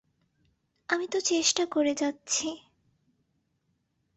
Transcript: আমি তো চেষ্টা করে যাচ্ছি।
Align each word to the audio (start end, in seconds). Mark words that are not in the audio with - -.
আমি 0.89 1.05
তো 1.07 1.19
চেষ্টা 1.21 1.63
করে 1.65 1.93
যাচ্ছি। 1.93 2.47